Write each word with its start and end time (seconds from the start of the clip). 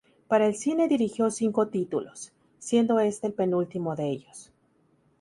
Para 0.27 0.47
el 0.47 0.55
cine 0.55 0.87
dirigió 0.87 1.29
cinco 1.29 1.67
títulos, 1.67 2.31
siendo 2.57 2.99
este 2.99 3.27
el 3.27 3.33
penúltimo 3.33 3.95
de 3.95 4.09
ellos. 4.09 4.51